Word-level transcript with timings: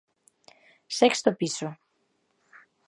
Sexto 0.99 1.29
piso. 1.39 1.67